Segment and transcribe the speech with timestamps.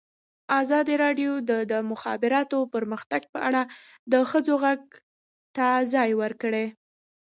[0.61, 3.61] ازادي راډیو د د مخابراتو پرمختګ په اړه
[4.11, 4.79] د ښځو غږ
[5.55, 6.65] ته ځای ورکړی.